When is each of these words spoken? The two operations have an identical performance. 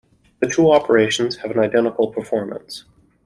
The 0.39 0.47
two 0.47 0.71
operations 0.71 1.35
have 1.37 1.51
an 1.51 1.59
identical 1.59 2.07
performance. 2.11 2.85